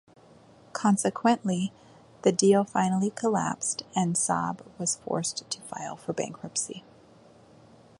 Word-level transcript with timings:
Consequently, 0.73 1.71
the 2.23 2.31
deal 2.31 2.63
finally 2.63 3.11
collapsed 3.11 3.83
and 3.95 4.15
Saab 4.15 4.61
was 4.79 4.95
forced 4.95 5.47
to 5.51 5.61
file 5.61 5.95
for 5.95 6.11
bankruptcy. 6.11 6.83